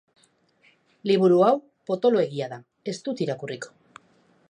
Liburu 1.11 1.37
hau 1.49 1.53
potoloegia 1.91 2.51
da, 2.57 2.61
ez 2.93 2.99
dut 3.09 3.25
irakurriko. 3.27 3.75